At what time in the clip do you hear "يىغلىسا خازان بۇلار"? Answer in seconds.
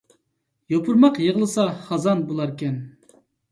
1.27-2.57